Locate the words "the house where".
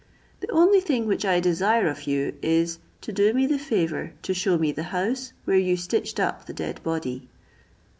4.71-5.59